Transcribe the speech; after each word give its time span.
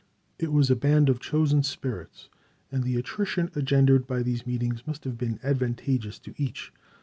It 0.39 0.51
was 0.51 0.71
a 0.71 0.75
band 0.75 1.09
of 1.09 1.19
chosen 1.19 1.61
spirits, 1.61 2.27
and 2.71 2.81
the 2.83 2.95
attrition 2.95 3.51
engendered 3.55 4.07
by 4.07 4.23
these 4.23 4.47
meetings 4.47 4.87
must 4.87 5.03
have 5.03 5.15
been 5.19 5.39
advantageous 5.43 6.17
to 6.21 6.33
each. 6.37 6.73